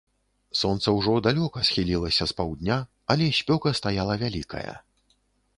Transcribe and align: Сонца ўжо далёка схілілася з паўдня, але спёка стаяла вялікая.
Сонца 0.59 0.87
ўжо 0.99 1.13
далёка 1.27 1.63
схілілася 1.69 2.23
з 2.31 2.37
паўдня, 2.39 2.79
але 3.15 3.25
спёка 3.41 3.77
стаяла 3.81 4.21
вялікая. 4.23 4.73